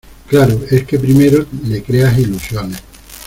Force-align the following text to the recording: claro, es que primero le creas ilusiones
claro, 0.27 0.59
es 0.71 0.83
que 0.87 0.97
primero 0.97 1.45
le 1.63 1.83
creas 1.83 2.17
ilusiones 2.17 2.81